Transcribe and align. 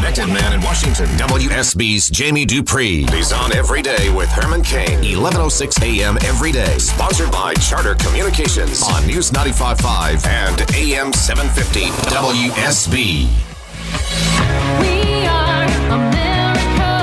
connected 0.00 0.28
man 0.28 0.54
in 0.54 0.62
Washington, 0.62 1.04
WSB's 1.18 2.08
Jamie 2.08 2.46
Dupree. 2.46 3.04
He's 3.10 3.34
on 3.34 3.52
every 3.52 3.82
day 3.82 4.10
with 4.10 4.30
Herman 4.30 4.62
Cain, 4.62 5.00
1106 5.00 5.82
a.m. 5.82 6.16
every 6.24 6.50
day. 6.52 6.78
Sponsored 6.78 7.30
by 7.30 7.52
Charter 7.54 7.94
Communications 7.96 8.82
on 8.82 9.06
News 9.06 9.30
95.5 9.30 10.26
and 10.26 10.62
AM 10.74 11.12
750 11.12 11.80
WSB. 12.08 13.28
We 14.80 15.26
are 15.26 15.64
America. 15.92 16.96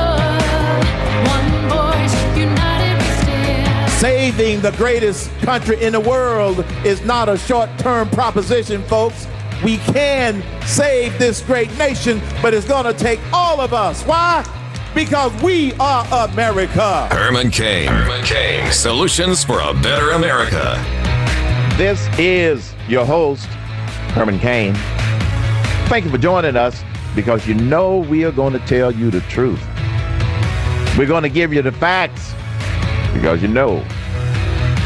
One 1.29 1.69
voice, 1.69 2.15
united 2.35 2.97
we 2.97 3.11
stand. 3.21 3.91
Saving 3.91 4.61
the 4.61 4.71
greatest 4.71 5.29
country 5.41 5.79
in 5.83 5.93
the 5.93 5.99
world 5.99 6.65
is 6.83 7.05
not 7.05 7.29
a 7.29 7.37
short 7.37 7.69
term 7.77 8.09
proposition, 8.09 8.81
folks. 8.85 9.27
We 9.63 9.77
can 9.77 10.43
save 10.67 11.17
this 11.17 11.41
great 11.41 11.75
nation, 11.77 12.21
but 12.41 12.53
it's 12.53 12.67
going 12.67 12.85
to 12.85 12.93
take 12.93 13.19
all 13.33 13.59
of 13.59 13.73
us. 13.73 14.03
Why? 14.03 14.45
Because 14.93 15.33
we 15.41 15.73
are 15.73 16.05
America. 16.29 17.07
Herman 17.07 17.49
Cain. 17.49 17.87
Herman 17.87 18.23
Cain. 18.23 18.71
Solutions 18.71 19.43
for 19.43 19.59
a 19.59 19.73
better 19.73 20.11
America. 20.11 20.75
This 21.75 22.07
is 22.19 22.73
your 22.87 23.05
host, 23.05 23.45
Herman 24.13 24.39
Cain. 24.39 24.75
Thank 25.89 26.05
you 26.05 26.11
for 26.11 26.17
joining 26.17 26.55
us 26.55 26.83
because 27.15 27.47
you 27.47 27.55
know 27.55 27.97
we 27.97 28.25
are 28.25 28.31
going 28.31 28.53
to 28.53 28.59
tell 28.59 28.91
you 28.91 29.09
the 29.09 29.21
truth. 29.21 29.63
We're 30.97 31.07
going 31.07 31.23
to 31.23 31.29
give 31.29 31.51
you 31.51 31.61
the 31.61 31.71
facts 31.71 32.33
because 33.13 33.41
you 33.41 33.47
know 33.47 33.79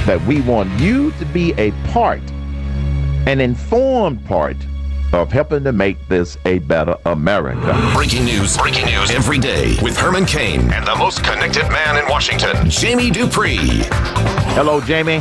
that 0.05 0.21
we 0.25 0.41
want 0.41 0.69
you 0.79 1.11
to 1.13 1.25
be 1.25 1.53
a 1.57 1.71
part, 1.91 2.21
an 3.27 3.39
informed 3.39 4.25
part 4.25 4.57
of 5.13 5.31
helping 5.31 5.63
to 5.63 5.71
make 5.71 6.07
this 6.07 6.37
a 6.45 6.59
better 6.59 6.95
America. 7.05 7.91
Breaking 7.93 8.25
news. 8.25 8.57
Breaking 8.57 8.85
news 8.85 9.11
every 9.11 9.37
day 9.37 9.77
with 9.81 9.97
Herman 9.97 10.25
Cain 10.25 10.71
and 10.71 10.85
the 10.87 10.95
most 10.95 11.23
connected 11.23 11.67
man 11.69 11.97
in 12.01 12.09
Washington, 12.09 12.69
Jamie 12.69 13.11
Dupree. 13.11 13.83
Hello, 14.55 14.81
Jamie. 14.81 15.19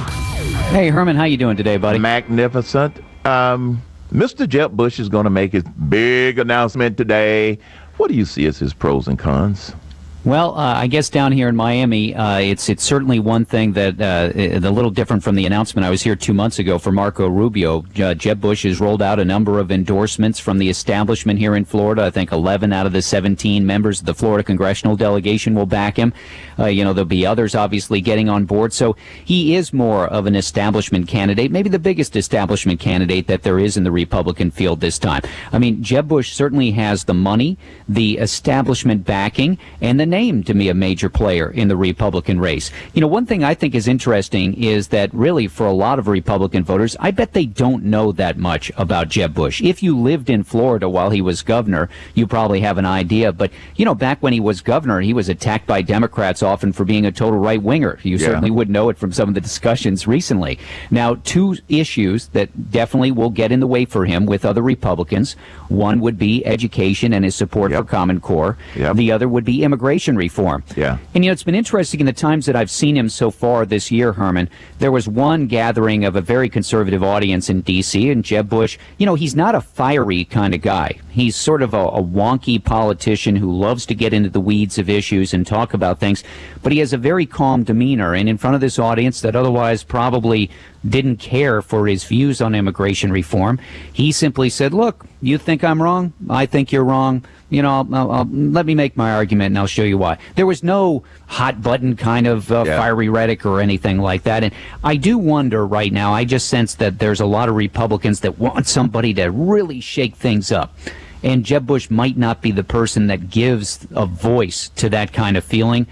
Hey 0.70 0.89
Herman, 0.89 1.16
how 1.16 1.24
you 1.24 1.36
doing 1.36 1.56
today, 1.56 1.77
buddy? 1.77 1.98
Magnificent. 1.98 2.97
Um, 3.27 3.83
Mr. 4.12 4.48
Jeb 4.48 4.77
Bush 4.77 4.98
is 4.98 5.08
going 5.08 5.24
to 5.24 5.30
make 5.30 5.52
his 5.52 5.64
big 5.89 6.39
announcement 6.39 6.96
today. 6.96 7.58
What 7.96 8.08
do 8.08 8.14
you 8.14 8.24
see 8.24 8.46
as 8.46 8.58
his 8.58 8.72
pros 8.72 9.08
and 9.08 9.19
cons? 9.19 9.74
Well, 10.22 10.50
uh, 10.50 10.74
I 10.74 10.86
guess 10.86 11.08
down 11.08 11.32
here 11.32 11.48
in 11.48 11.56
Miami, 11.56 12.14
uh, 12.14 12.40
it's 12.40 12.68
it's 12.68 12.84
certainly 12.84 13.18
one 13.18 13.46
thing 13.46 13.72
that 13.72 13.98
uh, 13.98 14.30
a 14.36 14.70
little 14.70 14.90
different 14.90 15.22
from 15.22 15.34
the 15.34 15.46
announcement 15.46 15.86
I 15.86 15.88
was 15.88 16.02
here 16.02 16.14
two 16.14 16.34
months 16.34 16.58
ago 16.58 16.78
for 16.78 16.92
Marco 16.92 17.27
Rubio. 17.27 17.86
Uh, 17.98 18.12
Jeb 18.12 18.38
Bush 18.38 18.64
has 18.64 18.80
rolled 18.80 19.00
out 19.00 19.18
a 19.18 19.24
number 19.24 19.58
of 19.58 19.72
endorsements 19.72 20.38
from 20.38 20.58
the 20.58 20.68
establishment 20.68 21.38
here 21.38 21.56
in 21.56 21.64
Florida. 21.64 22.04
I 22.04 22.10
think 22.10 22.32
11 22.32 22.70
out 22.70 22.84
of 22.84 22.92
the 22.92 23.00
17 23.00 23.64
members 23.64 24.00
of 24.00 24.04
the 24.04 24.12
Florida 24.12 24.44
congressional 24.44 24.94
delegation 24.94 25.54
will 25.54 25.64
back 25.64 25.96
him. 25.96 26.12
Uh, 26.58 26.66
you 26.66 26.84
know, 26.84 26.92
there'll 26.92 27.06
be 27.06 27.24
others 27.24 27.55
obviously 27.55 28.02
getting 28.02 28.28
on 28.28 28.44
board. 28.44 28.74
So 28.74 28.96
he 29.24 29.55
is 29.55 29.72
more 29.72 30.06
of 30.06 30.27
an 30.27 30.36
establishment 30.36 31.08
candidate, 31.08 31.50
maybe 31.50 31.70
the 31.70 31.78
biggest 31.78 32.14
establishment 32.14 32.78
candidate 32.78 33.27
that 33.28 33.42
there 33.42 33.58
is 33.58 33.78
in 33.78 33.84
the 33.84 33.90
Republican 33.90 34.50
field 34.50 34.80
this 34.80 34.98
time. 34.98 35.22
I 35.50 35.58
mean, 35.58 35.82
Jeb 35.82 36.08
Bush 36.08 36.34
certainly 36.34 36.72
has 36.72 37.05
the 37.05 37.14
money, 37.14 37.56
the 37.88 38.18
establishment 38.18 39.06
backing, 39.06 39.56
and 39.80 39.98
the 39.98 40.09
name 40.11 40.42
to 40.44 40.53
be 40.55 40.69
a 40.69 40.75
major 40.75 41.08
player 41.08 41.48
in 41.50 41.69
the 41.69 41.77
Republican 41.77 42.39
race. 42.41 42.70
You 42.92 43.00
know, 43.00 43.06
one 43.06 43.25
thing 43.27 43.42
I 43.44 43.55
think 43.55 43.75
is 43.75 43.89
interesting 43.89 44.55
is 44.55 44.89
that 44.89 45.12
really 45.14 45.47
for 45.47 45.67
a 45.67 45.72
lot 45.72 45.98
of 45.98 46.08
Republican 46.08 46.64
voters, 46.64 46.97
I 47.00 47.11
bet 47.12 47.33
they 47.33 47.47
don't 47.47 47.84
know 47.84 48.12
that 48.12 48.36
much 48.36 48.70
about 48.77 49.08
Jeb 49.08 49.33
Bush. 49.34 49.62
If 49.62 49.83
you 49.83 49.97
lived 49.97 50.28
in 50.28 50.42
Florida 50.42 50.89
while 50.89 51.11
he 51.11 51.22
was 51.22 51.42
governor, 51.42 51.89
you 52.14 52.27
probably 52.27 52.61
have 52.61 52.77
an 52.78 52.86
idea. 52.86 53.33
But, 53.33 53.52
you 53.77 53.84
know, 53.84 53.94
back 53.94 54.22
when 54.22 54.33
he 54.33 54.41
was 54.41 54.61
governor, 54.61 55.00
he 55.00 55.14
was 55.14 55.28
attacked 55.28 55.67
by 55.67 55.83
Democrats 55.83 56.42
often 56.42 56.72
for 56.72 56.84
being 56.84 57.06
a 57.06 57.12
total 57.12 57.39
right 57.39 57.62
winger. 57.62 57.98
You 58.02 58.17
Yeah. 58.17 58.27
certainly 58.27 58.50
would 58.50 58.69
know 58.69 58.89
it 58.89 58.98
from 58.98 59.12
some 59.12 59.28
of 59.28 59.34
the 59.34 59.41
discussions 59.41 60.06
recently. 60.06 60.58
Now, 60.90 61.17
two 61.23 61.57
issues 61.68 62.29
that 62.29 62.70
definitely 62.73 63.13
will 63.13 63.30
get 63.30 63.52
in 63.52 63.61
the 63.61 63.67
way 63.67 63.84
for 63.84 64.05
him 64.07 64.27
with 64.27 64.45
other 64.45 64.63
Republicans. 64.63 65.36
One 65.68 66.01
would 66.01 66.18
be 66.18 66.45
education 66.45 67.13
and 67.13 67.24
his 67.24 67.34
support 67.36 67.70
Yep. 67.70 67.80
for 67.83 67.89
Common 67.89 68.20
Core. 68.20 68.57
Yep. 68.77 68.96
The 68.96 69.13
other 69.13 69.29
would 69.29 69.45
be 69.45 69.63
immigration 69.63 69.99
reform. 70.08 70.62
Yeah. 70.77 70.98
And 71.14 71.24
you 71.24 71.30
know, 71.30 71.33
it's 71.33 71.42
been 71.42 71.55
interesting 71.55 72.00
in 72.00 72.06
the 72.06 72.12
times 72.12 72.46
that 72.46 72.56
I've 72.56 72.70
seen 72.70 72.96
him 72.96 73.08
so 73.08 73.30
far 73.30 73.66
this 73.66 73.90
year, 73.90 74.12
Herman. 74.12 74.48
There 74.78 74.92
was 74.92 75.08
one 75.08 75.46
gathering 75.46 76.05
of 76.05 76.16
a 76.16 76.20
very 76.20 76.48
conservative 76.48 77.02
audience 77.02 77.50
in 77.50 77.62
D.C. 77.62 78.10
and 78.10 78.24
Jeb 78.24 78.48
Bush. 78.48 78.78
You 78.98 79.06
know, 79.06 79.14
he's 79.14 79.34
not 79.34 79.55
a 79.55 79.60
fiery 79.60 80.24
kind 80.24 80.55
of 80.55 80.62
guy. 80.62 80.98
He's 81.10 81.36
sort 81.36 81.62
of 81.62 81.74
a, 81.74 81.78
a 81.78 82.02
wonky 82.02 82.62
politician 82.62 83.36
who 83.36 83.52
loves 83.52 83.86
to 83.86 83.94
get 83.94 84.12
into 84.12 84.30
the 84.30 84.40
weeds 84.40 84.78
of 84.78 84.89
issues 84.89 85.34
and 85.34 85.46
talk 85.46 85.74
about 85.74 86.00
things, 86.00 86.24
but 86.62 86.72
he 86.72 86.78
has 86.78 86.92
a 86.92 86.98
very 86.98 87.27
calm 87.27 87.64
demeanor. 87.64 88.14
And 88.14 88.28
in 88.28 88.39
front 88.39 88.55
of 88.55 88.60
this 88.60 88.78
audience 88.78 89.20
that 89.20 89.36
otherwise 89.36 89.83
probably 89.83 90.50
didn't 90.89 91.16
care 91.16 91.60
for 91.60 91.86
his 91.86 92.05
views 92.05 92.40
on 92.40 92.55
immigration 92.55 93.12
reform, 93.12 93.60
he 93.92 94.12
simply 94.12 94.48
said, 94.48 94.72
"Look, 94.72 95.05
you 95.20 95.36
think 95.39 95.62
I'm 95.62 95.83
wrong? 95.83 96.12
I 96.28 96.46
think 96.46 96.72
you're 96.72 96.84
wrong." 96.84 97.24
You 97.50 97.62
know, 97.62 97.70
I'll, 97.70 97.94
I'll, 97.94 98.11
I'll, 98.12 98.28
let 98.30 98.64
me 98.64 98.74
make 98.74 98.96
my 98.96 99.12
argument 99.12 99.46
and 99.48 99.58
I'll 99.58 99.66
show 99.66 99.83
you 99.83 99.98
why. 99.98 100.18
There 100.36 100.46
was 100.46 100.62
no 100.62 101.02
hot 101.27 101.61
button 101.61 101.96
kind 101.96 102.27
of 102.27 102.50
uh, 102.50 102.64
Yeah. 102.66 102.78
fiery 102.78 103.08
rhetoric 103.08 103.44
or 103.44 103.61
anything 103.61 103.98
like 103.98 104.22
that. 104.22 104.42
And 104.44 104.55
I 104.83 104.96
do 104.96 105.18
wonder 105.18 105.66
right 105.66 105.92
now, 105.92 106.14
I 106.14 106.24
just 106.24 106.48
sense 106.48 106.74
that 106.77 106.98
there's 106.98 107.20
a 107.20 107.27
lot 107.27 107.48
of 107.48 107.56
Republicans 107.56 108.20
that 108.20 108.39
want 108.39 108.66
somebody 108.66 109.12
to 109.14 109.27
really 109.30 109.80
shake 109.80 110.14
things 110.16 110.50
up. 110.50 110.74
And 111.22 111.44
Jeb 111.44 111.66
Bush 111.66 111.90
might 111.90 112.16
not 112.16 112.40
be 112.40 112.50
the 112.50 112.64
person 112.64 113.08
that 113.08 113.28
gives 113.28 113.86
a 113.94 114.06
voice 114.06 114.70
to 114.77 114.89
that 114.89 115.12
kind 115.12 115.36
of 115.36 115.44
feeling. 115.44 115.86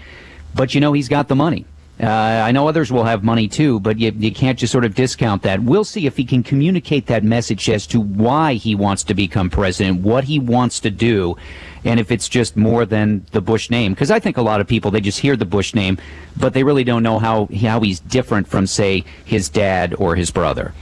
But 0.55 0.73
you 0.73 0.81
know, 0.81 0.93
he's 0.93 1.07
got 1.09 1.27
the 1.27 1.35
money. 1.35 1.65
Uh, 2.01 2.07
I 2.07 2.53
know 2.53 2.67
others 2.67 2.91
will 2.93 3.03
have 3.03 3.23
money 3.25 3.49
too, 3.49 3.79
but 3.81 3.99
you, 3.99 4.13
you 4.17 4.31
can't 4.31 4.57
just 4.57 4.71
sort 4.71 4.85
of 4.85 4.95
discount 4.95 5.43
that. 5.43 5.61
We'll 5.61 5.83
see 5.83 6.05
if 6.05 6.15
he 6.15 6.23
can 6.23 6.43
communicate 6.43 7.07
that 7.07 7.25
message 7.25 7.69
as 7.69 7.85
to 7.87 7.99
why 7.99 8.53
he 8.53 8.73
wants 8.73 9.03
to 9.05 9.13
become 9.13 9.49
president, 9.49 10.01
what 10.01 10.23
he 10.23 10.39
wants 10.39 10.79
to 10.81 10.91
do, 10.91 11.35
and 11.83 11.99
if 11.99 12.09
it's 12.09 12.29
just 12.29 12.55
more 12.55 12.85
than 12.85 13.25
the 13.31 13.41
Bush 13.41 13.69
name. 13.69 13.93
Because 13.93 14.11
I 14.11 14.19
think 14.19 14.37
a 14.37 14.41
lot 14.41 14.61
of 14.61 14.67
people 14.67 14.91
they 14.91 15.01
just 15.01 15.19
hear 15.19 15.35
the 15.35 15.45
Bush 15.45 15.73
name, 15.73 15.97
but 16.37 16.53
they 16.53 16.63
really 16.63 16.85
don't 16.85 17.03
know 17.03 17.19
how 17.19 17.49
how 17.59 17.81
he's 17.81 17.99
different 17.99 18.47
from, 18.47 18.65
say, 18.65 19.03
his 19.25 19.49
dad 19.49 19.93
or 19.95 20.15
his 20.15 20.31
brother. 20.31 20.73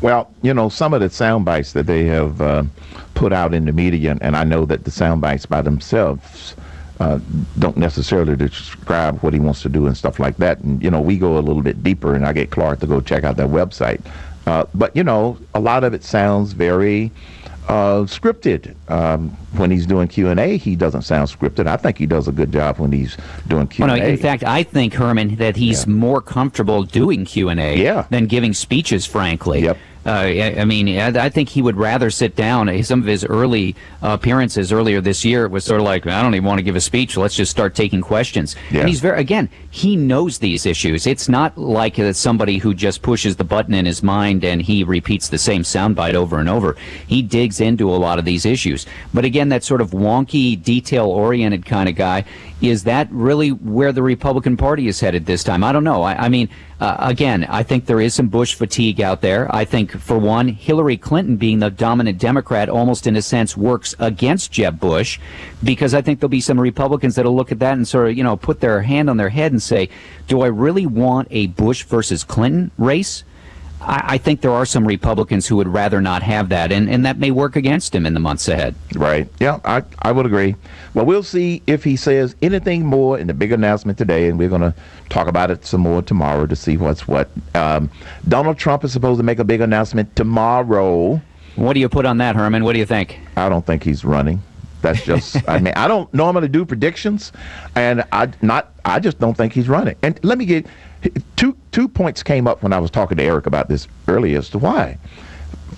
Well, 0.00 0.32
you 0.42 0.54
know, 0.54 0.68
some 0.68 0.92
of 0.92 1.00
the 1.00 1.10
sound 1.10 1.44
bites 1.44 1.72
that 1.74 1.86
they 1.86 2.04
have 2.06 2.40
uh, 2.40 2.64
put 3.14 3.32
out 3.32 3.54
in 3.54 3.64
the 3.64 3.72
media, 3.72 4.18
and 4.20 4.36
I 4.36 4.42
know 4.42 4.64
that 4.64 4.82
the 4.82 4.90
sound 4.90 5.20
bites 5.20 5.46
by 5.46 5.62
themselves 5.62 6.56
uh, 7.00 7.18
don't 7.58 7.76
necessarily 7.76 8.36
describe 8.36 9.18
what 9.20 9.34
he 9.34 9.40
wants 9.40 9.62
to 9.62 9.68
do 9.68 9.86
and 9.86 9.96
stuff 9.96 10.18
like 10.18 10.36
that. 10.38 10.60
And, 10.60 10.82
you 10.82 10.90
know, 10.90 11.00
we 11.00 11.18
go 11.18 11.38
a 11.38 11.40
little 11.40 11.62
bit 11.62 11.82
deeper, 11.82 12.14
and 12.14 12.24
I 12.24 12.32
get 12.32 12.50
Clark 12.50 12.80
to 12.80 12.86
go 12.86 13.00
check 13.00 13.24
out 13.24 13.36
that 13.36 13.48
website. 13.48 14.00
Uh, 14.46 14.64
but, 14.74 14.94
you 14.94 15.02
know, 15.02 15.38
a 15.54 15.60
lot 15.60 15.84
of 15.84 15.94
it 15.94 16.04
sounds 16.04 16.52
very 16.52 17.10
uh, 17.68 18.02
scripted. 18.04 18.74
Um, 18.90 19.30
when 19.56 19.70
he's 19.70 19.86
doing 19.86 20.06
Q&A, 20.06 20.56
he 20.58 20.76
doesn't 20.76 21.02
sound 21.02 21.28
scripted. 21.30 21.66
I 21.66 21.76
think 21.78 21.96
he 21.98 22.06
does 22.06 22.28
a 22.28 22.32
good 22.32 22.52
job 22.52 22.78
when 22.78 22.92
he's 22.92 23.16
doing 23.48 23.66
Q&A. 23.66 23.88
Well, 23.88 23.96
no, 23.96 24.04
in 24.04 24.18
fact, 24.18 24.44
I 24.44 24.62
think 24.62 24.92
Herman 24.94 25.36
that 25.36 25.56
he's 25.56 25.86
Yeah. 25.86 25.92
more 25.94 26.20
comfortable 26.20 26.82
doing 26.82 27.24
Q 27.24 27.48
and 27.48 27.58
A 27.58 27.76
Yeah. 27.76 28.04
than 28.10 28.26
giving 28.26 28.52
speeches. 28.52 29.06
Frankly, 29.06 29.62
Yep. 29.62 29.78
Uh, 30.06 30.10
I, 30.10 30.56
I 30.58 30.64
mean, 30.64 30.88
I, 30.98 31.24
I 31.24 31.28
think 31.28 31.48
he 31.48 31.62
would 31.62 31.76
rather 31.76 32.10
sit 32.10 32.36
down. 32.36 32.82
Some 32.82 33.00
of 33.00 33.06
his 33.06 33.24
early 33.24 33.74
uh, 34.02 34.10
appearances 34.10 34.72
earlier 34.72 35.00
this 35.00 35.24
year 35.24 35.48
was 35.48 35.64
sort 35.64 35.80
of 35.80 35.86
like, 35.86 36.06
I 36.06 36.22
don't 36.22 36.34
even 36.34 36.46
want 36.46 36.58
to 36.58 36.62
give 36.62 36.76
a 36.76 36.80
speech. 36.80 37.16
Let's 37.16 37.34
just 37.34 37.50
start 37.50 37.74
taking 37.74 38.00
questions. 38.00 38.54
Yeah. 38.70 38.80
And 38.80 38.88
he's 38.88 39.00
very, 39.00 39.18
again, 39.20 39.48
he 39.70 39.96
knows 39.96 40.38
these 40.38 40.66
issues. 40.66 41.06
It's 41.06 41.28
not 41.28 41.56
like 41.56 41.98
uh, 41.98 42.12
somebody 42.12 42.58
who 42.58 42.74
just 42.74 43.02
pushes 43.02 43.36
the 43.36 43.44
button 43.44 43.74
in 43.74 43.86
his 43.86 44.02
mind 44.02 44.44
and 44.44 44.60
he 44.60 44.84
repeats 44.84 45.28
the 45.28 45.38
same 45.38 45.62
soundbite 45.62 46.14
over 46.14 46.38
and 46.38 46.48
over. 46.48 46.76
He 47.06 47.22
digs 47.22 47.60
into 47.60 47.90
a 47.90 47.96
lot 47.96 48.18
of 48.18 48.24
these 48.24 48.44
issues. 48.44 48.86
But 49.12 49.24
again, 49.24 49.48
that 49.48 49.64
sort 49.64 49.80
of 49.80 49.90
wonky, 49.92 50.62
detail-oriented 50.62 51.64
kind 51.64 51.88
of 51.88 51.94
guy, 51.94 52.24
is 52.60 52.84
that 52.84 53.08
really 53.10 53.50
where 53.50 53.92
the 53.92 54.02
Republican 54.02 54.56
Party 54.56 54.88
is 54.88 55.00
headed 55.00 55.26
this 55.26 55.44
time? 55.44 55.64
I 55.64 55.72
don't 55.72 55.84
know. 55.84 56.02
I, 56.02 56.26
I 56.26 56.28
mean, 56.28 56.48
uh, 56.80 56.96
again, 56.98 57.44
I 57.44 57.62
think 57.62 57.86
there 57.86 58.00
is 58.00 58.14
some 58.14 58.28
Bush 58.28 58.54
fatigue 58.54 59.00
out 59.00 59.20
there. 59.20 59.52
I 59.54 59.64
think, 59.64 59.92
for 59.92 60.18
one, 60.18 60.48
Hillary 60.48 60.96
Clinton 60.96 61.36
being 61.36 61.58
the 61.58 61.70
dominant 61.70 62.18
Democrat 62.18 62.68
almost 62.68 63.06
in 63.06 63.16
a 63.16 63.22
sense 63.22 63.56
works 63.56 63.94
against 63.98 64.52
Jeb 64.52 64.80
Bush 64.80 65.18
because 65.62 65.94
I 65.94 66.02
think 66.02 66.20
there'll 66.20 66.30
be 66.30 66.40
some 66.40 66.60
Republicans 66.60 67.16
that'll 67.16 67.36
look 67.36 67.52
at 67.52 67.58
that 67.58 67.74
and 67.74 67.86
sort 67.86 68.10
of, 68.10 68.16
you 68.16 68.24
know, 68.24 68.36
put 68.36 68.60
their 68.60 68.82
hand 68.82 69.10
on 69.10 69.16
their 69.16 69.30
head 69.30 69.52
and 69.52 69.62
say, 69.62 69.88
do 70.26 70.40
I 70.40 70.46
really 70.46 70.86
want 70.86 71.28
a 71.30 71.48
Bush 71.48 71.84
versus 71.84 72.24
Clinton 72.24 72.70
race? 72.78 73.24
I, 73.84 74.14
I 74.14 74.18
think 74.18 74.40
there 74.40 74.52
are 74.52 74.66
some 74.66 74.86
Republicans 74.86 75.46
who 75.46 75.56
would 75.56 75.68
rather 75.68 76.00
not 76.00 76.22
have 76.22 76.48
that, 76.48 76.72
and, 76.72 76.88
and 76.88 77.04
that 77.04 77.18
may 77.18 77.30
work 77.30 77.56
against 77.56 77.94
him 77.94 78.06
in 78.06 78.14
the 78.14 78.20
months 78.20 78.48
ahead. 78.48 78.74
Right. 78.94 79.28
Yeah, 79.40 79.60
I, 79.64 79.82
I 80.02 80.12
would 80.12 80.26
agree. 80.26 80.56
Well, 80.94 81.04
we'll 81.04 81.22
see 81.22 81.62
if 81.66 81.84
he 81.84 81.96
says 81.96 82.34
anything 82.42 82.86
more 82.86 83.18
in 83.18 83.26
the 83.26 83.34
big 83.34 83.52
announcement 83.52 83.98
today, 83.98 84.28
and 84.28 84.38
we're 84.38 84.48
going 84.48 84.62
to 84.62 84.74
talk 85.08 85.28
about 85.28 85.50
it 85.50 85.64
some 85.64 85.82
more 85.82 86.02
tomorrow 86.02 86.46
to 86.46 86.56
see 86.56 86.76
what's 86.76 87.06
what. 87.06 87.28
Um, 87.54 87.90
Donald 88.28 88.58
Trump 88.58 88.84
is 88.84 88.92
supposed 88.92 89.18
to 89.18 89.24
make 89.24 89.38
a 89.38 89.44
big 89.44 89.60
announcement 89.60 90.14
tomorrow. 90.16 91.20
What 91.56 91.74
do 91.74 91.80
you 91.80 91.88
put 91.88 92.06
on 92.06 92.18
that, 92.18 92.36
Herman? 92.36 92.64
What 92.64 92.72
do 92.72 92.78
you 92.78 92.86
think? 92.86 93.20
I 93.36 93.48
don't 93.48 93.64
think 93.64 93.82
he's 93.82 94.04
running. 94.04 94.42
That's 94.82 95.02
just. 95.04 95.36
I 95.48 95.58
mean, 95.58 95.74
I 95.76 95.88
don't 95.88 96.12
normally 96.12 96.48
do 96.48 96.64
predictions, 96.64 97.32
and 97.74 98.04
I 98.12 98.30
not. 98.42 98.72
I 98.84 99.00
just 99.00 99.18
don't 99.18 99.36
think 99.36 99.52
he's 99.52 99.68
running. 99.68 99.96
And 100.02 100.18
let 100.22 100.36
me 100.36 100.44
get 100.44 100.66
two 101.36 101.53
two 101.74 101.88
points 101.88 102.22
came 102.22 102.46
up 102.46 102.62
when 102.62 102.72
I 102.72 102.78
was 102.78 102.88
talking 102.88 103.18
to 103.18 103.24
Erick 103.24 103.46
about 103.46 103.68
this 103.68 103.88
earlier 104.06 104.38
as 104.38 104.48
to 104.50 104.58
why. 104.58 104.96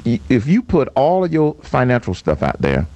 If 0.04 0.46
you 0.46 0.60
put 0.60 0.88
all 0.88 1.24
of 1.24 1.32
your 1.32 1.54
financial 1.62 2.12
stuff 2.12 2.42
out 2.42 2.60
there, 2.60 2.86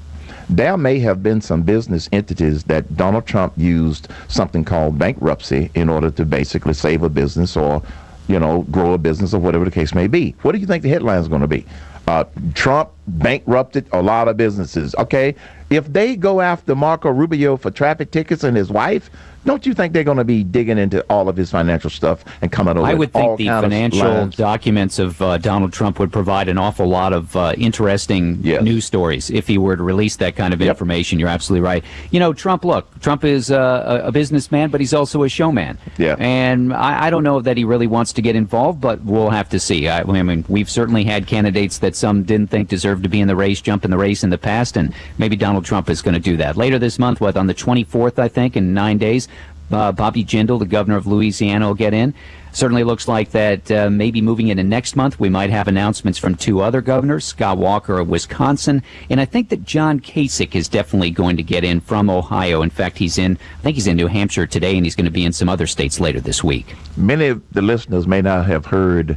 there 0.51 0.77
may 0.77 0.99
have 0.99 1.23
been 1.23 1.41
some 1.41 1.63
business 1.63 2.11
entities 2.13 2.65
that 2.65 2.99
Donald 2.99 3.25
Trump 3.25 3.55
used 3.57 4.09
something 4.29 4.65
called 4.67 4.99
bankruptcy 4.99 5.71
in 5.75 5.89
order 5.89 6.11
to 6.11 6.27
basically 6.27 6.75
save 6.75 7.03
a 7.03 7.09
business 7.09 7.57
or, 7.57 7.83
you 8.29 8.39
know, 8.39 8.63
grow 8.71 8.93
a 8.93 8.99
business 8.99 9.33
or 9.33 9.39
whatever 9.39 9.65
the 9.65 9.71
case 9.71 9.95
may 9.95 10.07
be. 10.07 10.35
What 10.43 10.53
do 10.53 10.59
you 10.59 10.67
think 10.67 10.83
the 10.83 10.91
headline 10.91 11.21
is 11.21 11.29
going 11.29 11.41
to 11.41 11.49
be? 11.49 11.65
Uh, 12.07 12.25
Trump 12.55 12.91
bankrupted 13.07 13.87
a 13.93 14.03
lot 14.03 14.29
of 14.29 14.37
businesses. 14.37 14.95
Okay, 14.97 15.35
if 15.71 15.91
they 15.91 16.17
go 16.17 16.43
after 16.43 16.75
Marco 16.75 17.09
Rubio 17.09 17.57
for 17.57 17.71
traffic 17.71 18.11
tickets 18.11 18.45
and 18.45 18.57
his 18.57 18.71
wife, 18.71 19.09
don't 19.45 19.65
you 19.67 19.75
think 19.75 19.93
they're 19.93 20.05
going 20.05 20.19
to 20.19 20.25
be 20.25 20.45
digging 20.45 20.79
into 20.79 21.05
all 21.09 21.29
of 21.29 21.37
his 21.37 21.51
financial 21.51 21.91
stuff 21.91 22.25
and 22.43 22.51
coming 22.53 22.77
over? 22.77 22.87
I 22.87 22.95
would 22.95 23.13
think 23.13 23.39
the 23.39 23.47
financial 23.47 24.27
documents 24.29 24.99
of 24.99 25.21
uh, 25.23 25.39
Donald 25.39 25.73
Trump 25.73 25.99
would 25.99 26.13
provide 26.13 26.49
an 26.49 26.59
awful 26.59 26.87
lot 26.87 27.13
of 27.13 27.35
uh, 27.37 27.55
interesting 27.57 28.39
Yes. 28.43 28.63
news 28.63 28.85
stories 28.85 29.31
if 29.31 29.47
he 29.47 29.59
were 29.59 29.77
to 29.77 29.83
release 29.83 30.17
that 30.17 30.37
kind 30.37 30.53
of 30.55 30.61
Yep. 30.61 30.69
information. 30.71 31.19
You're 31.19 31.29
absolutely 31.29 31.65
right. 31.65 31.85
You 32.11 32.21
know, 32.21 32.33
Trump. 32.33 32.65
Look, 32.65 33.01
Trump 33.01 33.25
is 33.25 33.51
uh, 33.51 34.01
a 34.05 34.09
a 34.09 34.13
businessman, 34.13 34.71
but 34.71 34.81
he's 34.81 34.93
also 34.95 35.23
a 35.23 35.29
showman. 35.29 35.79
Yeah. 35.99 36.17
And 36.19 36.73
I, 36.73 37.07
I 37.07 37.11
don't 37.11 37.23
know 37.23 37.41
that 37.41 37.57
he 37.57 37.65
really 37.65 37.87
wants 37.87 38.13
to 38.15 38.23
get 38.23 38.35
involved, 38.35 38.81
but 38.81 39.01
we'll 39.03 39.31
have 39.31 39.49
to 39.51 39.61
see. 39.61 39.89
I, 39.89 40.01
I 40.01 40.23
mean, 40.23 40.45
we've 40.49 40.69
certainly 40.71 41.05
had 41.05 41.27
candidates 41.27 41.79
that 41.79 41.95
some 41.97 42.25
didn't 42.25 42.49
think 42.51 42.69
deserved 42.69 43.03
to 43.05 43.09
be 43.09 43.21
in 43.21 43.29
the 43.29 43.37
race 43.37 43.61
jump 43.61 43.85
in 43.85 43.91
the 43.91 43.99
race 43.99 44.25
in 44.25 44.31
the 44.31 44.39
past, 44.39 44.77
and 44.77 44.93
maybe 45.19 45.37
Donald 45.37 45.65
Trump 45.65 45.89
is 45.91 46.03
going 46.03 46.15
to 46.15 46.21
do 46.21 46.37
that 46.39 46.57
later 46.57 46.79
this 46.79 46.99
month. 46.99 47.21
What 47.21 47.37
on 47.37 47.47
the 47.47 47.55
24th, 47.55 48.19
I 48.19 48.29
think, 48.29 48.57
in 48.57 48.75
nine 48.75 48.99
days. 48.99 49.29
Uh, 49.71 49.93
Bobby 49.93 50.25
Jindal, 50.25 50.59
the 50.59 50.67
governor 50.67 50.97
of 50.97 51.07
Louisiana, 51.07 51.69
will 51.69 51.75
get 51.75 51.95
in. 51.95 52.15
Certainly 52.53 52.83
looks 52.85 53.07
like 53.07 53.31
that 53.31 53.71
uh, 53.71 53.91
maybe 53.91 54.21
moving 54.21 54.49
into 54.49 54.65
next 54.65 54.97
month, 54.97 55.21
we 55.21 55.29
might 55.29 55.51
have 55.51 55.69
announcements 55.69 56.19
from 56.19 56.35
two 56.35 56.61
other 56.61 56.81
governors, 56.81 57.25
Scott 57.25 57.59
Walker 57.59 57.99
of 57.99 58.09
Wisconsin, 58.09 58.83
and 59.09 59.21
I 59.21 59.25
think 59.25 59.51
that 59.51 59.65
John 59.65 60.01
Kasich 60.01 60.57
is 60.57 60.67
definitely 60.69 61.13
going 61.13 61.37
to 61.37 61.45
get 61.45 61.63
in 61.63 61.81
from 61.81 62.11
Ohio. 62.11 62.63
In 62.63 62.71
fact, 62.71 62.99
he's 62.99 63.19
in, 63.19 63.39
I 63.59 63.63
think 63.63 63.77
he's 63.77 63.87
in 63.87 63.97
New 63.97 64.09
Hampshire 64.09 64.49
today, 64.49 64.77
and 64.77 64.85
he's 64.85 64.97
going 64.97 65.05
to 65.05 65.13
be 65.13 65.25
in 65.25 65.33
some 65.33 65.49
other 65.49 65.69
states 65.69 66.01
later 66.01 66.21
this 66.21 66.43
week. 66.43 66.75
Many 66.97 67.29
of 67.29 67.43
the 67.53 67.63
listeners 67.63 68.09
may 68.09 68.21
not 68.21 68.47
have 68.47 68.67
heard 68.67 69.17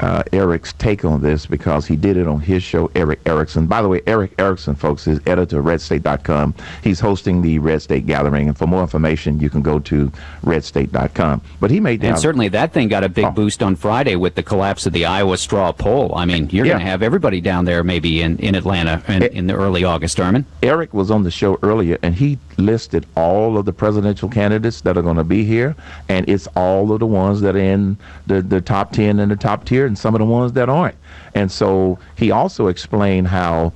uh, 0.00 0.22
Erick's 0.32 0.72
take 0.74 1.04
on 1.04 1.22
this 1.22 1.46
because 1.46 1.86
he 1.86 1.96
did 1.96 2.16
it 2.16 2.26
on 2.26 2.40
his 2.40 2.62
show, 2.62 2.90
Erick 2.94 3.20
Erickson. 3.26 3.66
By 3.66 3.80
the 3.82 3.88
way, 3.88 4.00
Erick 4.06 4.32
Erickson, 4.38 4.74
folks, 4.74 5.06
is 5.06 5.20
editor 5.26 5.60
of 5.60 5.64
RedState.com. 5.66 6.54
He's 6.82 7.00
hosting 7.00 7.42
the 7.42 7.58
Red 7.58 7.82
State 7.82 8.06
Gathering, 8.06 8.48
and 8.48 8.56
for 8.58 8.66
more 8.66 8.82
information, 8.82 9.38
you 9.40 9.50
can 9.50 9.62
go 9.62 9.78
to 9.80 10.10
RedState.com. 10.44 11.40
But 11.60 11.70
he 11.70 11.80
made 11.80 12.02
And 12.04 12.18
certainly 12.18 12.48
that 12.48 12.72
thing 12.72 12.88
got 12.88 13.04
a 13.04 13.08
big 13.08 13.24
Oh. 13.26 13.30
boost 13.30 13.62
on 13.62 13.76
Friday 13.76 14.16
with 14.16 14.34
the 14.34 14.42
collapse 14.42 14.86
of 14.86 14.92
the 14.92 15.04
Iowa 15.06 15.36
straw 15.36 15.72
poll. 15.72 16.12
I 16.16 16.24
mean, 16.24 16.48
you're 16.50 16.66
Yeah. 16.66 16.74
going 16.74 16.84
to 16.84 16.90
have 16.90 17.02
everybody 17.02 17.40
down 17.40 17.64
there 17.64 17.82
maybe 17.84 18.20
in, 18.22 18.38
in 18.38 18.54
Atlanta 18.54 19.02
in, 19.08 19.22
in 19.24 19.46
the 19.46 19.54
early 19.54 19.84
August, 19.84 20.18
Erman. 20.20 20.44
Erick 20.62 20.92
was 20.92 21.10
on 21.10 21.22
the 21.22 21.30
show 21.30 21.58
earlier, 21.62 21.98
and 22.02 22.14
he 22.14 22.38
listed 22.56 23.06
all 23.16 23.58
of 23.58 23.64
the 23.64 23.72
presidential 23.72 24.28
candidates 24.28 24.80
that 24.82 24.96
are 24.96 25.02
going 25.02 25.16
to 25.16 25.24
be 25.24 25.44
here, 25.44 25.74
and 26.08 26.28
it's 26.28 26.46
all 26.56 26.92
of 26.92 27.00
the 27.00 27.06
ones 27.06 27.40
that 27.40 27.56
are 27.56 27.58
in 27.58 27.96
the, 28.26 28.42
the 28.42 28.60
top 28.60 28.92
10 28.92 29.18
and 29.18 29.30
the 29.30 29.36
top 29.36 29.64
tier, 29.64 29.83
and 29.84 29.98
some 29.98 30.14
of 30.14 30.18
the 30.18 30.24
ones 30.24 30.52
that 30.52 30.68
aren't. 30.68 30.96
And 31.34 31.50
so 31.50 31.98
he 32.16 32.30
also 32.30 32.68
explained 32.68 33.28
how 33.28 33.72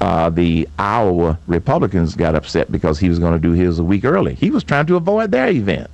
uh, 0.00 0.30
the 0.30 0.68
Iowa 0.78 1.38
Republicans 1.46 2.14
got 2.14 2.34
upset 2.34 2.70
because 2.70 2.98
he 2.98 3.08
was 3.08 3.18
going 3.18 3.32
to 3.32 3.38
do 3.38 3.52
his 3.52 3.78
a 3.78 3.84
week 3.84 4.04
early. 4.04 4.34
He 4.34 4.50
was 4.50 4.62
trying 4.64 4.86
to 4.86 4.96
avoid 4.96 5.30
their 5.30 5.48
event. 5.48 5.90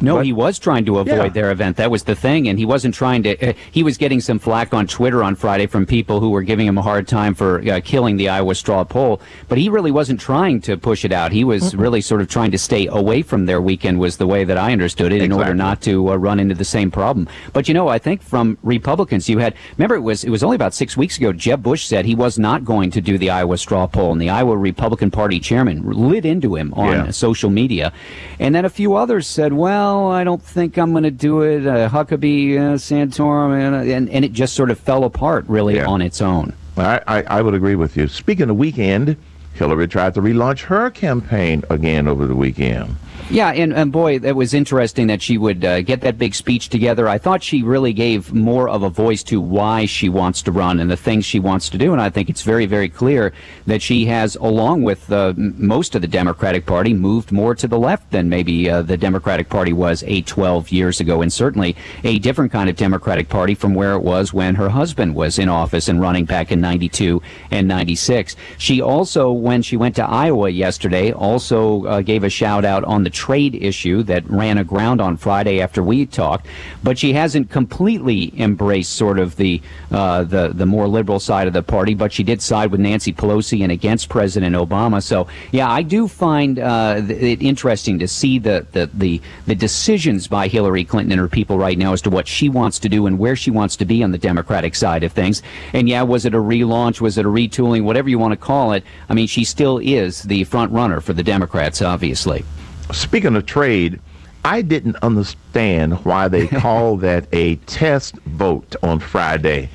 No, 0.00 0.16
But- 0.16 0.26
he 0.26 0.32
was 0.32 0.58
trying 0.58 0.84
to 0.86 0.98
avoid 0.98 1.08
Yeah. 1.16 1.28
their 1.28 1.50
event. 1.50 1.76
That 1.76 1.90
was 1.90 2.02
the 2.04 2.14
thing, 2.14 2.48
and 2.48 2.58
he 2.58 2.64
wasn't 2.66 2.94
trying 2.94 3.22
to. 3.24 3.50
Uh, 3.50 3.52
he 3.70 3.82
was 3.82 3.96
getting 3.96 4.20
some 4.20 4.38
flack 4.38 4.74
on 4.74 4.86
Twitter 4.86 5.22
on 5.22 5.34
Friday 5.34 5.66
from 5.66 5.86
people 5.86 6.20
who 6.20 6.30
were 6.30 6.42
giving 6.42 6.66
him 6.66 6.76
a 6.78 6.82
hard 6.82 7.08
time 7.08 7.34
for 7.34 7.62
uh, 7.68 7.80
killing 7.84 8.16
the 8.16 8.28
Iowa 8.28 8.54
straw 8.54 8.84
poll. 8.84 9.20
But 9.48 9.58
he 9.58 9.68
really 9.68 9.90
wasn't 9.90 10.20
trying 10.20 10.60
to 10.62 10.76
push 10.76 11.04
it 11.04 11.12
out. 11.12 11.32
He 11.32 11.44
was 11.44 11.74
really 11.74 12.00
sort 12.00 12.20
of 12.20 12.28
trying 12.28 12.50
to 12.50 12.58
stay 12.58 12.86
away 12.86 13.22
from 13.22 13.46
their 13.46 13.60
weekend. 13.60 13.98
Was 13.98 14.16
the 14.18 14.26
way 14.26 14.44
that 14.44 14.58
I 14.58 14.72
understood 14.72 15.12
it, 15.12 15.22
in 15.22 15.32
order 15.32 15.54
not 15.54 15.80
to 15.82 16.10
uh, 16.12 16.16
run 16.16 16.40
into 16.40 16.54
the 16.54 16.64
same 16.64 16.90
problem. 16.90 17.26
But 17.52 17.68
you 17.68 17.74
know, 17.74 17.88
I 17.88 17.98
think 17.98 18.22
from 18.22 18.58
Republicans, 18.62 19.28
you 19.28 19.38
had 19.38 19.54
remember 19.78 19.94
it 19.94 20.00
was 20.02 20.24
it 20.24 20.30
was 20.30 20.42
only 20.42 20.56
about 20.56 20.74
six 20.74 20.96
weeks 20.96 21.16
ago. 21.18 21.32
Jeb 21.32 21.62
Bush 21.62 21.84
said 21.86 22.04
he 22.04 22.14
was 22.14 22.38
not 22.38 22.64
going 22.64 22.90
to 22.90 23.00
do 23.00 23.16
the 23.18 23.30
Iowa 23.30 23.56
straw 23.56 23.86
poll, 23.86 24.12
and 24.12 24.20
the 24.20 24.30
Iowa 24.30 24.56
Republican 24.56 25.10
Party 25.10 25.38
chairman 25.40 25.82
lit 25.84 26.24
into 26.26 26.54
him 26.54 26.72
on 26.76 26.92
Yeah. 26.92 27.10
social 27.10 27.50
media. 27.50 27.92
And 28.38 28.54
then 28.54 28.64
a 28.64 28.70
few 28.70 28.94
others 28.94 29.26
said, 29.26 29.52
well, 29.52 29.85
I 30.08 30.24
don't 30.24 30.42
think 30.42 30.76
I'm 30.76 30.90
going 30.92 31.04
to 31.04 31.10
do 31.10 31.42
it. 31.42 31.66
Uh, 31.66 31.88
Huckabee, 31.88 32.56
uh, 32.56 32.74
Santorum, 32.76 33.52
and, 33.56 33.90
and, 33.90 34.10
and 34.10 34.24
it 34.24 34.32
just 34.32 34.54
sort 34.54 34.70
of 34.70 34.78
fell 34.78 35.04
apart 35.04 35.44
really 35.48 35.76
Yeah. 35.76 35.86
on 35.86 36.02
its 36.02 36.20
own. 36.20 36.52
I, 36.76 37.00
I, 37.06 37.22
I 37.22 37.42
would 37.42 37.54
agree 37.54 37.74
with 37.76 37.96
you. 37.96 38.06
Speaking 38.08 38.50
of 38.50 38.56
weekend, 38.56 39.16
Hillary 39.54 39.88
tried 39.88 40.14
to 40.14 40.20
relaunch 40.20 40.64
her 40.64 40.90
campaign 40.90 41.62
again 41.70 42.06
over 42.06 42.26
the 42.26 42.34
weekend. 42.34 42.96
Yeah, 43.28 43.50
and, 43.50 43.74
and 43.74 43.90
boy, 43.90 44.20
it 44.22 44.36
was 44.36 44.54
interesting 44.54 45.08
that 45.08 45.20
she 45.20 45.36
would 45.36 45.64
uh, 45.64 45.82
get 45.82 46.00
that 46.02 46.16
big 46.16 46.32
speech 46.32 46.68
together. 46.68 47.08
I 47.08 47.18
thought 47.18 47.42
she 47.42 47.64
really 47.64 47.92
gave 47.92 48.32
more 48.32 48.68
of 48.68 48.84
a 48.84 48.88
voice 48.88 49.24
to 49.24 49.40
why 49.40 49.84
she 49.86 50.08
wants 50.08 50.42
to 50.42 50.52
run 50.52 50.78
and 50.78 50.88
the 50.88 50.96
things 50.96 51.24
she 51.24 51.40
wants 51.40 51.68
to 51.70 51.78
do. 51.78 51.92
And 51.92 52.00
I 52.00 52.08
think 52.08 52.30
it's 52.30 52.42
very, 52.42 52.66
very 52.66 52.88
clear 52.88 53.32
that 53.66 53.82
she 53.82 54.06
has, 54.06 54.36
along 54.36 54.84
with 54.84 55.10
uh, 55.10 55.34
most 55.36 55.96
of 55.96 56.02
the 56.02 56.08
Democratic 56.08 56.66
Party, 56.66 56.94
moved 56.94 57.32
more 57.32 57.56
to 57.56 57.66
the 57.66 57.78
left 57.78 58.12
than 58.12 58.28
maybe 58.28 58.70
uh, 58.70 58.82
the 58.82 58.96
Democratic 58.96 59.48
Party 59.48 59.72
was 59.72 60.04
eight, 60.06 60.28
12 60.28 60.70
years 60.70 61.00
ago. 61.00 61.20
And 61.20 61.32
certainly 61.32 61.74
a 62.04 62.20
different 62.20 62.52
kind 62.52 62.70
of 62.70 62.76
Democratic 62.76 63.28
Party 63.28 63.56
from 63.56 63.74
where 63.74 63.94
it 63.94 64.02
was 64.02 64.32
when 64.32 64.54
her 64.54 64.68
husband 64.68 65.16
was 65.16 65.40
in 65.40 65.48
office 65.48 65.88
and 65.88 66.00
running 66.00 66.26
back 66.26 66.52
in 66.52 66.60
92 66.60 67.20
and 67.50 67.66
96. 67.66 68.36
She 68.56 68.80
also, 68.80 69.32
when 69.32 69.62
she 69.62 69.76
went 69.76 69.96
to 69.96 70.04
Iowa 70.04 70.48
yesterday, 70.48 71.10
also 71.10 71.86
uh, 71.86 72.02
gave 72.02 72.22
a 72.22 72.30
shout 72.30 72.64
out 72.64 72.84
on 72.84 73.02
the 73.02 73.15
trade 73.16 73.54
issue 73.54 74.02
that 74.02 74.28
ran 74.28 74.58
aground 74.58 75.00
on 75.00 75.16
Friday 75.16 75.62
after 75.62 75.82
we 75.82 76.04
talked, 76.04 76.46
but 76.84 76.98
she 76.98 77.14
hasn't 77.14 77.50
completely 77.50 78.38
embraced 78.38 78.92
sort 78.92 79.18
of 79.18 79.36
the 79.36 79.62
uh, 79.90 80.22
the 80.24 80.48
the 80.48 80.66
more 80.66 80.86
liberal 80.86 81.18
side 81.18 81.46
of 81.46 81.54
the 81.54 81.62
party. 81.62 81.94
But 81.94 82.12
she 82.12 82.22
did 82.22 82.42
side 82.42 82.70
with 82.70 82.80
Nancy 82.80 83.12
Pelosi 83.14 83.62
and 83.62 83.72
against 83.72 84.10
President 84.10 84.54
Obama. 84.54 85.02
So 85.02 85.28
yeah, 85.50 85.70
I 85.70 85.82
do 85.82 86.06
find 86.06 86.58
uh, 86.58 87.00
it 87.08 87.40
interesting 87.42 87.98
to 88.00 88.06
see 88.06 88.38
the, 88.38 88.66
the 88.72 88.90
the 88.92 89.22
the 89.46 89.54
decisions 89.54 90.28
by 90.28 90.46
Hillary 90.46 90.84
Clinton 90.84 91.12
and 91.12 91.20
her 91.20 91.28
people 91.28 91.56
right 91.56 91.78
now 91.78 91.94
as 91.94 92.02
to 92.02 92.10
what 92.10 92.28
she 92.28 92.50
wants 92.50 92.78
to 92.80 92.88
do 92.90 93.06
and 93.06 93.18
where 93.18 93.34
she 93.34 93.50
wants 93.50 93.76
to 93.76 93.86
be 93.86 94.02
on 94.02 94.10
the 94.12 94.18
Democratic 94.18 94.74
side 94.74 95.04
of 95.04 95.12
things. 95.12 95.42
And 95.72 95.88
yeah, 95.88 96.02
was 96.02 96.26
it 96.26 96.34
a 96.34 96.38
relaunch? 96.38 97.00
Was 97.00 97.16
it 97.16 97.24
a 97.24 97.28
retooling? 97.30 97.84
Whatever 97.84 98.10
you 98.10 98.18
want 98.18 98.32
to 98.32 98.36
call 98.36 98.72
it. 98.72 98.84
I 99.08 99.14
mean, 99.14 99.26
she 99.26 99.44
still 99.44 99.78
is 99.78 100.22
the 100.22 100.44
front 100.44 100.70
runner 100.72 101.00
for 101.00 101.14
the 101.14 101.22
Democrats, 101.22 101.80
obviously. 101.80 102.44
Speaking 102.92 103.36
of 103.36 103.46
trade, 103.46 104.00
I 104.44 104.62
didn't 104.62 104.96
understand 105.02 106.04
why 106.04 106.28
they 106.28 106.46
called 106.46 107.00
that 107.00 107.26
a 107.32 107.56
test 107.56 108.16
vote 108.18 108.76
on 108.82 109.00
Friday. 109.00 109.70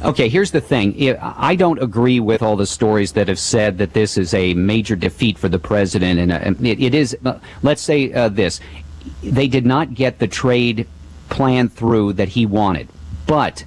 Okay, 0.00 0.28
here's 0.28 0.52
the 0.52 0.60
thing. 0.60 1.18
I 1.20 1.56
don't 1.56 1.82
agree 1.82 2.20
with 2.20 2.40
all 2.40 2.56
the 2.56 2.66
stories 2.66 3.12
that 3.12 3.26
have 3.26 3.38
said 3.38 3.78
that 3.78 3.94
this 3.94 4.16
is 4.16 4.32
a 4.32 4.54
major 4.54 4.94
defeat 4.94 5.36
for 5.36 5.48
the 5.48 5.58
president, 5.58 6.20
and 6.20 6.32
uh, 6.32 6.66
it, 6.66 6.80
it 6.80 6.94
is. 6.94 7.16
Uh, 7.24 7.40
let's 7.62 7.82
say 7.82 8.12
uh, 8.12 8.28
this: 8.28 8.60
they 9.22 9.48
did 9.48 9.66
not 9.66 9.94
get 9.94 10.20
the 10.20 10.28
trade 10.28 10.86
plan 11.30 11.68
through 11.68 12.12
that 12.12 12.28
he 12.28 12.46
wanted, 12.46 12.88
but 13.26 13.64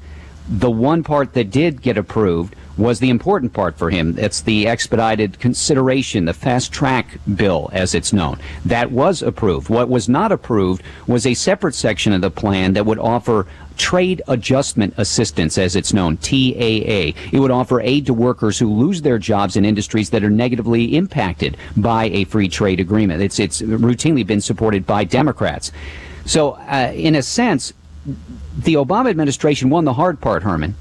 the 0.47 0.71
one 0.71 1.03
part 1.03 1.33
that 1.33 1.51
did 1.51 1.81
get 1.81 1.97
approved 1.97 2.55
was 2.77 2.99
the 2.99 3.09
important 3.09 3.53
part 3.53 3.77
for 3.77 3.89
him. 3.89 4.17
It's 4.17 4.41
the 4.41 4.67
expedited 4.67 5.39
consideration, 5.39 6.25
the 6.25 6.33
fast 6.33 6.71
track 6.71 7.19
bill, 7.35 7.69
as 7.73 7.93
it's 7.93 8.13
known. 8.13 8.39
That 8.65 8.91
was 8.91 9.21
approved. 9.21 9.69
What 9.69 9.89
was 9.89 10.07
not 10.07 10.31
approved 10.31 10.83
was 11.07 11.25
a 11.25 11.33
separate 11.33 11.75
section 11.75 12.13
of 12.13 12.21
the 12.21 12.31
plan 12.31 12.73
that 12.73 12.85
would 12.85 12.99
offer 12.99 13.45
trade 13.77 14.21
adjustment 14.27 14.93
assistance, 14.97 15.57
as 15.57 15.75
it's 15.75 15.93
known, 15.93 16.17
TAA. 16.17 17.13
It 17.31 17.39
would 17.39 17.51
offer 17.51 17.81
aid 17.81 18.05
to 18.05 18.13
workers 18.13 18.59
who 18.59 18.71
lose 18.71 19.01
their 19.01 19.17
jobs 19.17 19.55
in 19.55 19.65
industries 19.65 20.11
that 20.11 20.23
are 20.23 20.29
negatively 20.29 20.95
impacted 20.95 21.57
by 21.75 22.05
a 22.05 22.25
free 22.25 22.47
trade 22.47 22.79
agreement. 22.79 23.21
It's, 23.21 23.39
it's 23.39 23.61
routinely 23.61 24.25
been 24.25 24.41
supported 24.41 24.85
by 24.85 25.03
Democrats. 25.03 25.71
So, 26.25 26.51
uh, 26.51 26.91
in 26.93 27.15
a 27.15 27.23
sense, 27.23 27.73
the 28.57 28.75
Obama 28.75 29.09
administration 29.09 29.69
won 29.69 29.85
the 29.85 29.93
hard 29.93 30.21
part, 30.21 30.43
Herman, 30.43 30.75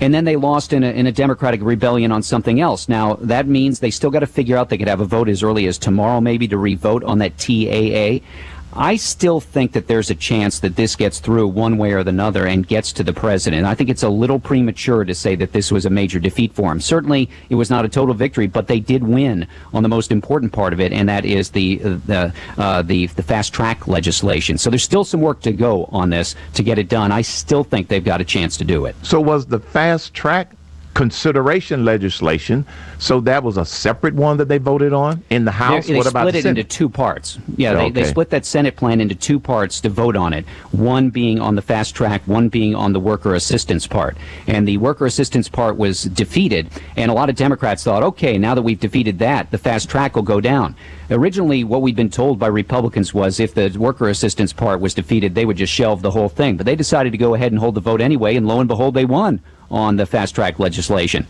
and 0.00 0.12
then 0.12 0.24
they 0.24 0.36
lost 0.36 0.72
in 0.72 0.82
a, 0.82 0.90
in 0.90 1.06
a 1.06 1.12
Democratic 1.12 1.62
rebellion 1.62 2.10
on 2.12 2.22
something 2.22 2.60
else. 2.60 2.88
Now, 2.88 3.14
that 3.20 3.46
means 3.46 3.80
they 3.80 3.90
still 3.90 4.10
got 4.10 4.20
to 4.20 4.26
figure 4.26 4.56
out 4.56 4.68
they 4.68 4.78
could 4.78 4.88
have 4.88 5.00
a 5.00 5.04
vote 5.04 5.28
as 5.28 5.42
early 5.42 5.66
as 5.66 5.78
tomorrow, 5.78 6.20
maybe, 6.20 6.48
to 6.48 6.58
revote 6.58 7.04
on 7.04 7.18
that 7.18 7.38
TAA. 7.38 8.24
I 8.74 8.96
still 8.96 9.40
think 9.40 9.72
that 9.72 9.86
there's 9.86 10.10
a 10.10 10.14
chance 10.14 10.60
that 10.60 10.76
this 10.76 10.96
gets 10.96 11.18
through 11.20 11.48
one 11.48 11.76
way 11.76 11.92
or 11.92 11.98
another 11.98 12.46
and 12.46 12.66
gets 12.66 12.92
to 12.94 13.04
the 13.04 13.12
president. 13.12 13.66
I 13.66 13.74
think 13.74 13.90
it's 13.90 14.02
a 14.02 14.08
little 14.08 14.38
premature 14.38 15.04
to 15.04 15.14
say 15.14 15.34
that 15.36 15.52
this 15.52 15.70
was 15.70 15.84
a 15.84 15.90
major 15.90 16.18
defeat 16.18 16.54
for 16.54 16.72
him. 16.72 16.80
Certainly, 16.80 17.28
it 17.50 17.54
was 17.54 17.70
not 17.70 17.84
a 17.84 17.88
total 17.88 18.14
victory, 18.14 18.46
but 18.46 18.66
they 18.66 18.80
did 18.80 19.02
win 19.02 19.46
on 19.72 19.82
the 19.82 19.88
most 19.88 20.10
important 20.10 20.52
part 20.52 20.72
of 20.72 20.80
it, 20.80 20.92
and 20.92 21.08
that 21.08 21.24
is 21.24 21.50
the 21.50 21.76
the 21.76 22.32
uh, 22.58 22.82
the, 22.82 23.06
the 23.06 23.22
fast 23.22 23.52
track 23.52 23.86
legislation. 23.86 24.56
So 24.56 24.70
there's 24.70 24.82
still 24.82 25.04
some 25.04 25.20
work 25.20 25.40
to 25.42 25.52
go 25.52 25.84
on 25.86 26.10
this 26.10 26.34
to 26.54 26.62
get 26.62 26.78
it 26.78 26.88
done. 26.88 27.12
I 27.12 27.22
still 27.22 27.64
think 27.64 27.88
they've 27.88 28.02
got 28.02 28.20
a 28.20 28.24
chance 28.24 28.56
to 28.58 28.64
do 28.64 28.86
it. 28.86 28.96
So 29.02 29.20
was 29.20 29.46
the 29.46 29.60
fast 29.60 30.14
track 30.14 30.54
consideration 30.94 31.84
legislation. 31.84 32.66
So 32.98 33.20
that 33.22 33.42
was 33.42 33.56
a 33.56 33.64
separate 33.64 34.14
one 34.14 34.36
that 34.36 34.48
they 34.48 34.58
voted 34.58 34.92
on 34.92 35.22
in 35.30 35.44
the 35.44 35.50
House. 35.50 35.86
They, 35.86 35.92
they 35.94 35.98
what 35.98 36.06
about 36.06 36.22
split 36.22 36.32
the 36.34 36.38
it 36.38 36.42
Senate? 36.42 36.58
into 36.60 36.68
two 36.76 36.88
parts. 36.88 37.38
Yeah, 37.56 37.74
they, 37.74 37.90
they 37.90 38.00
Okay. 38.02 38.10
split 38.10 38.30
that 38.30 38.44
Senate 38.44 38.76
plan 38.76 39.00
into 39.00 39.14
two 39.14 39.40
parts 39.40 39.80
to 39.82 39.88
vote 39.88 40.16
on 40.16 40.32
it. 40.32 40.44
One 40.70 41.10
being 41.10 41.40
on 41.40 41.54
the 41.54 41.62
fast 41.62 41.94
track, 41.94 42.22
one 42.26 42.48
being 42.48 42.74
on 42.74 42.92
the 42.92 43.00
worker 43.00 43.34
assistance 43.34 43.86
part. 43.86 44.16
And 44.46 44.66
the 44.68 44.76
worker 44.78 45.06
assistance 45.06 45.48
part 45.48 45.76
was 45.76 46.04
defeated, 46.04 46.68
and 46.96 47.10
a 47.10 47.14
lot 47.14 47.28
of 47.30 47.36
Democrats 47.36 47.84
thought, 47.84 48.02
okay, 48.02 48.38
now 48.38 48.54
that 48.54 48.62
we've 48.62 48.80
defeated 48.80 49.18
that, 49.20 49.50
the 49.50 49.58
fast 49.58 49.88
track 49.88 50.14
will 50.16 50.22
go 50.22 50.40
down. 50.40 50.74
Originally, 51.10 51.64
what 51.64 51.82
we'd 51.82 51.96
been 51.96 52.08
told 52.10 52.38
by 52.38 52.46
Republicans 52.46 53.12
was 53.12 53.38
if 53.40 53.54
the 53.54 53.68
worker 53.78 54.08
assistance 54.08 54.52
part 54.52 54.80
was 54.80 54.94
defeated, 54.94 55.34
they 55.34 55.44
would 55.44 55.56
just 55.56 55.72
shelve 55.72 56.00
the 56.02 56.10
whole 56.10 56.28
thing. 56.28 56.56
But 56.56 56.66
they 56.66 56.76
decided 56.76 57.12
to 57.12 57.18
go 57.18 57.34
ahead 57.34 57.52
and 57.52 57.58
hold 57.58 57.74
the 57.74 57.80
vote 57.80 58.00
anyway, 58.00 58.36
and 58.36 58.46
lo 58.46 58.60
and 58.60 58.68
behold, 58.68 58.94
they 58.94 59.04
won 59.04 59.40
on 59.72 59.96
the 59.96 60.06
fast 60.06 60.34
track 60.34 60.58
legislation. 60.58 61.26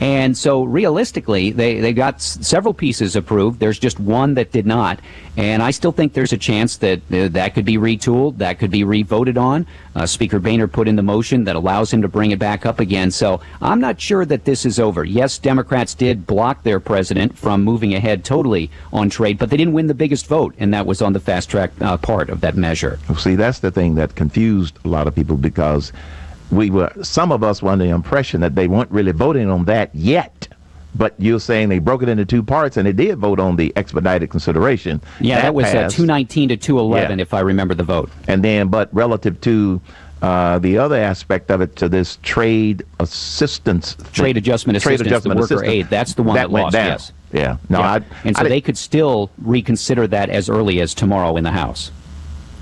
And 0.00 0.36
so 0.36 0.64
realistically, 0.64 1.52
they, 1.52 1.78
they 1.78 1.92
got 1.92 2.14
s- 2.14 2.38
several 2.40 2.74
pieces 2.74 3.14
approved. 3.14 3.60
There's 3.60 3.78
just 3.78 4.00
one 4.00 4.34
that 4.34 4.50
did 4.50 4.66
not. 4.66 4.98
And 5.36 5.62
I 5.62 5.70
still 5.70 5.92
think 5.92 6.12
there's 6.12 6.32
a 6.32 6.38
chance 6.38 6.78
that 6.78 7.00
uh, 7.12 7.28
that 7.28 7.54
could 7.54 7.64
be 7.64 7.76
retooled, 7.76 8.38
that 8.38 8.58
could 8.58 8.70
be 8.72 8.82
re-voted 8.82 9.38
on. 9.38 9.64
Uh, 9.94 10.06
Speaker 10.06 10.40
Boehner 10.40 10.66
put 10.66 10.88
in 10.88 10.96
the 10.96 11.02
motion 11.02 11.44
that 11.44 11.54
allows 11.54 11.92
him 11.92 12.02
to 12.02 12.08
bring 12.08 12.32
it 12.32 12.38
back 12.38 12.66
up 12.66 12.80
again. 12.80 13.10
So 13.12 13.40
I'm 13.60 13.80
not 13.80 14.00
sure 14.00 14.24
that 14.24 14.44
this 14.44 14.66
is 14.66 14.80
over. 14.80 15.04
Yes, 15.04 15.38
Democrats 15.38 15.94
did 15.94 16.26
block 16.26 16.64
their 16.64 16.80
president 16.80 17.38
from 17.38 17.62
moving 17.62 17.94
ahead 17.94 18.24
totally 18.24 18.70
on 18.92 19.08
trade, 19.08 19.38
but 19.38 19.50
they 19.50 19.56
didn't 19.56 19.74
win 19.74 19.86
the 19.86 19.94
biggest 19.94 20.26
vote, 20.26 20.54
and 20.58 20.74
that 20.74 20.86
was 20.86 21.00
on 21.00 21.12
the 21.12 21.20
fast 21.20 21.48
track 21.48 21.70
uh, 21.80 21.96
part 21.96 22.28
of 22.28 22.40
that 22.40 22.56
measure. 22.56 22.98
See, 23.18 23.36
that's 23.36 23.60
the 23.60 23.70
thing 23.70 23.94
that 23.94 24.16
confused 24.16 24.78
a 24.84 24.88
lot 24.88 25.06
of 25.06 25.14
people 25.14 25.36
because 25.36 25.92
we 26.52 26.70
were 26.70 26.92
some 27.02 27.32
of 27.32 27.42
us 27.42 27.62
were 27.62 27.70
under 27.70 27.84
the 27.84 27.90
impression 27.90 28.40
that 28.42 28.54
they 28.54 28.68
weren't 28.68 28.90
really 28.92 29.12
voting 29.12 29.50
on 29.50 29.64
that 29.64 29.90
yet. 29.94 30.46
But 30.94 31.14
you're 31.18 31.40
saying 31.40 31.70
they 31.70 31.78
broke 31.78 32.02
it 32.02 32.10
into 32.10 32.26
two 32.26 32.42
parts, 32.42 32.76
and 32.76 32.86
they 32.86 32.92
did 32.92 33.16
vote 33.18 33.40
on 33.40 33.56
the 33.56 33.72
expedited 33.76 34.28
consideration. 34.28 35.00
Yeah, 35.20 35.40
that, 35.40 35.54
was 35.54 35.64
uh, 35.64 35.88
219 35.88 36.50
to 36.50 36.56
211, 36.58 37.18
Yeah. 37.18 37.22
if 37.22 37.32
I 37.32 37.40
remember 37.40 37.72
the 37.74 37.82
vote. 37.82 38.10
And 38.28 38.44
then, 38.44 38.68
but 38.68 38.92
relative 38.94 39.40
to 39.40 39.80
uh, 40.20 40.58
the 40.58 40.76
other 40.76 40.96
aspect 40.96 41.50
of 41.50 41.62
it, 41.62 41.76
to 41.76 41.88
this 41.88 42.18
trade 42.22 42.84
assistance, 43.00 43.94
thing- 43.94 44.12
Trade 44.12 44.36
adjustment 44.36 44.78
trade 44.82 44.96
assistance, 44.96 45.06
adjustment 45.06 45.36
the 45.38 45.40
worker 45.40 45.54
assistance, 45.64 45.74
aid, 45.86 45.88
that's 45.88 46.12
the 46.12 46.22
one 46.22 46.34
that 46.34 46.42
that 46.42 46.50
went 46.50 46.64
lost, 46.64 46.72
down. 46.74 46.86
yes. 46.88 47.12
Yeah. 47.32 47.56
No, 47.70 47.78
Yeah. 47.78 47.90
I, 47.92 48.00
and 48.24 48.36
so 48.36 48.44
I 48.44 48.48
they 48.50 48.60
could 48.60 48.76
still 48.76 49.30
reconsider 49.40 50.06
that 50.08 50.28
as 50.28 50.50
early 50.50 50.82
as 50.82 50.92
tomorrow 50.92 51.38
in 51.38 51.44
the 51.44 51.52
House. 51.52 51.90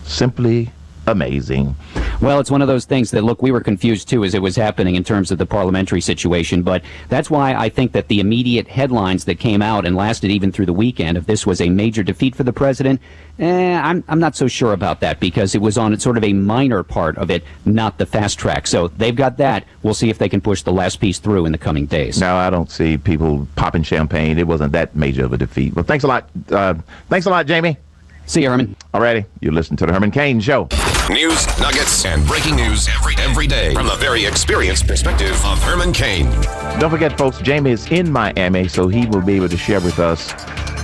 simply 0.05 0.71
amazing. 1.11 1.77
Well, 2.21 2.41
it's 2.41 2.51
one 2.51 2.63
of 2.63 2.69
those 2.69 2.85
things 2.85 3.11
that, 3.13 3.23
look, 3.23 3.43
we 3.43 3.51
were 3.51 3.61
confused 3.61 4.09
too 4.09 4.25
as 4.25 4.35
it 4.35 4.43
was 4.43 4.57
happening 4.57 4.95
in 4.95 5.05
terms 5.05 5.31
of 5.31 5.39
the 5.39 5.47
parliamentary 5.47 6.01
situation, 6.01 6.63
but 6.63 6.83
that's 7.09 7.31
why 7.31 7.55
I 7.55 7.69
think 7.69 7.93
that 7.93 8.09
the 8.09 8.21
immediate 8.21 8.69
headlines 8.69 9.25
that 9.25 9.39
came 9.39 9.63
out 9.63 9.87
and 9.87 9.97
lasted 9.97 10.31
even 10.31 10.53
through 10.53 10.67
the 10.67 10.73
weekend, 10.73 11.17
if 11.17 11.27
this 11.27 11.47
was 11.47 11.61
a 11.61 11.69
major 11.69 12.03
defeat 12.03 12.35
for 12.35 12.43
the 12.43 12.53
president, 12.53 13.01
eh, 13.39 13.75
I'm, 13.79 14.05
I'm 14.09 14.21
not 14.21 14.37
so 14.37 14.49
sure 14.49 14.73
about 14.73 15.01
that 15.01 15.19
because 15.19 15.55
it 15.55 15.63
was 15.63 15.79
on 15.79 15.99
sort 15.99 16.17
of 16.17 16.25
a 16.25 16.33
minor 16.33 16.83
part 16.83 17.17
of 17.19 17.31
it, 17.31 17.43
not 17.65 17.99
the 17.99 18.07
fast 18.07 18.39
track. 18.39 18.67
So 18.67 18.89
they've 18.89 19.17
got 19.17 19.39
that. 19.39 19.65
We'll 19.83 19.95
see 19.95 20.11
if 20.11 20.19
they 20.19 20.29
can 20.29 20.41
push 20.41 20.63
the 20.63 20.73
last 20.73 21.01
piece 21.01 21.19
through 21.19 21.47
in 21.47 21.53
the 21.53 21.59
coming 21.59 21.87
days. 21.87 22.21
No, 22.21 22.37
I 22.37 22.51
don't 22.51 22.71
see 22.71 22.99
people 22.99 23.49
popping 23.57 23.83
champagne. 23.83 24.39
It 24.39 24.47
wasn't 24.47 24.73
that 24.73 24.95
major 24.95 25.25
of 25.25 25.33
a 25.33 25.39
defeat. 25.39 25.75
Well, 25.75 25.85
thanks 25.85 26.05
a 26.05 26.09
lot. 26.09 26.29
Uh, 26.51 26.75
thanks 27.09 27.27
a 27.27 27.31
lot, 27.31 27.47
Jamie. 27.47 27.79
See 28.27 28.43
you, 28.43 28.51
Herman. 28.51 28.77
Alrighty, 28.95 29.25
you 29.41 29.51
listen 29.51 29.77
to 29.79 29.87
the 29.87 29.93
Herman 29.93 30.13
Cain 30.13 30.39
Show. 30.39 30.69
News, 31.09 31.47
nuggets, 31.59 32.05
and 32.05 32.25
breaking 32.27 32.55
news 32.55 32.89
every 32.89 33.15
every 33.19 33.47
day 33.47 33.75
from 33.75 33.87
the 33.87 33.97
very 33.97 34.25
experienced 34.27 34.87
perspective 34.87 35.33
of 35.45 35.61
Herman 35.61 35.93
Cain. 35.93 36.31
Don't 36.79 36.91
forget, 36.91 37.19
folks, 37.19 37.39
Jamie 37.39 37.73
is 37.73 37.91
in 37.91 38.13
Miami, 38.13 38.69
so 38.69 38.87
he 38.87 39.07
will 39.07 39.21
be 39.21 39.35
able 39.35 39.49
to 39.49 39.57
share 39.57 39.81
with 39.81 39.99
us 39.99 40.33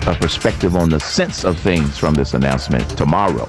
a 0.06 0.16
perspective 0.20 0.74
on 0.74 0.90
the 0.90 0.98
sense 0.98 1.44
of 1.44 1.58
things 1.58 1.96
from 1.96 2.14
this 2.14 2.34
announcement 2.34 2.88
tomorrow. 2.96 3.46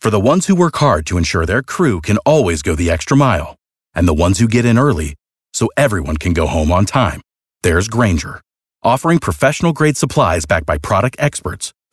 For 0.00 0.10
the 0.10 0.20
ones 0.20 0.46
who 0.46 0.54
work 0.54 0.76
hard 0.76 1.04
to 1.06 1.18
ensure 1.18 1.44
their 1.44 1.62
crew 1.62 2.00
can 2.00 2.16
always 2.18 2.62
go 2.62 2.74
the 2.74 2.90
extra 2.90 3.16
mile, 3.16 3.56
and 3.94 4.08
the 4.08 4.14
ones 4.14 4.38
who 4.38 4.48
get 4.48 4.64
in 4.64 4.78
early 4.78 5.14
so 5.52 5.68
everyone 5.76 6.16
can 6.16 6.32
go 6.32 6.46
home 6.46 6.72
on 6.72 6.86
time, 6.86 7.20
there's 7.62 7.88
Grainger, 7.88 8.40
offering 8.82 9.18
professional 9.18 9.74
grade 9.74 9.96
supplies 9.96 10.46
backed 10.46 10.66
by 10.66 10.78
product 10.78 11.16
experts 11.18 11.74